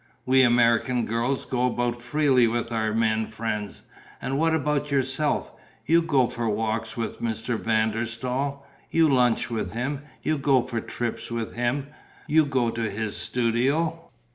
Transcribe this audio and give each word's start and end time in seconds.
We 0.25 0.41
American 0.41 1.05
girls 1.05 1.45
go 1.45 1.67
about 1.67 2.01
freely 2.01 2.47
with 2.47 2.71
our 2.71 2.91
men 2.91 3.27
friends. 3.27 3.83
And 4.19 4.39
what 4.39 4.55
about 4.55 4.89
yourself? 4.89 5.51
You 5.85 6.01
go 6.01 6.25
for 6.25 6.49
walks 6.49 6.97
with 6.97 7.21
Mr. 7.21 7.55
van 7.59 7.91
der 7.91 8.05
Staal, 8.07 8.65
you 8.89 9.07
lunch 9.07 9.51
with 9.51 9.73
him, 9.73 10.01
you 10.23 10.39
go 10.39 10.63
for 10.63 10.81
trips 10.81 11.29
with 11.29 11.53
him, 11.53 11.85
you 12.25 12.45
go 12.45 12.71
to 12.71 12.89
his 12.89 13.15
studio...." 13.15 14.09